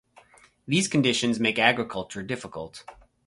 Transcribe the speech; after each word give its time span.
These 0.67 0.87
conditions 0.87 1.39
make 1.39 1.59
agriculture 1.59 2.23
difficult. 2.23 2.83